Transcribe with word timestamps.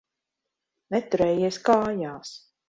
Neturējies 0.95 1.61
kājās. 1.69 2.35